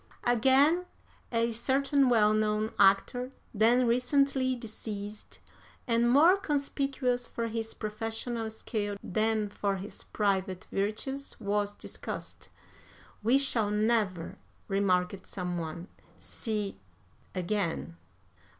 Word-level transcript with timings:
"Again, 0.23 0.87
a 1.31 1.51
certain 1.51 2.09
well 2.09 2.33
known 2.33 2.71
actor, 2.79 3.29
then 3.53 3.85
recently 3.85 4.55
deceased, 4.55 5.37
and 5.87 6.09
more 6.09 6.37
conspicuous 6.37 7.27
for 7.27 7.45
his 7.49 7.75
professional 7.75 8.49
skill 8.49 8.97
than 9.03 9.47
for 9.47 9.75
his 9.75 10.01
private 10.01 10.65
virtues, 10.71 11.39
was 11.39 11.75
discussed. 11.75 12.49
'We 13.21 13.37
shall 13.37 13.69
never,' 13.69 14.39
remarked 14.67 15.27
some 15.27 15.59
one, 15.59 15.87
'see 16.19 16.79
again.' 17.35 17.95